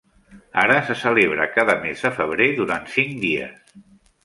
[0.61, 3.73] Ara se celebra cada mes de febrer durant cinc dies.